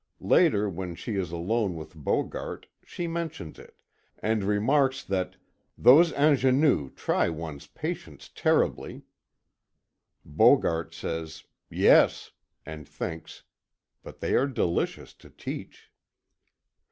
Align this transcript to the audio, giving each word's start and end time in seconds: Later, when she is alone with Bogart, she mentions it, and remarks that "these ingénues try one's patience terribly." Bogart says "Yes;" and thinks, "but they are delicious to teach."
Later, 0.23 0.67
when 0.67 0.95
she 0.95 1.13
is 1.13 1.31
alone 1.31 1.75
with 1.75 1.93
Bogart, 1.93 2.65
she 2.83 3.05
mentions 3.05 3.59
it, 3.59 3.79
and 4.17 4.43
remarks 4.43 5.03
that 5.03 5.35
"these 5.77 6.11
ingénues 6.13 6.95
try 6.95 7.29
one's 7.29 7.67
patience 7.67 8.27
terribly." 8.27 9.03
Bogart 10.25 10.95
says 10.95 11.43
"Yes;" 11.69 12.31
and 12.65 12.89
thinks, 12.89 13.43
"but 14.01 14.21
they 14.21 14.33
are 14.33 14.47
delicious 14.47 15.13
to 15.13 15.29
teach." 15.29 15.91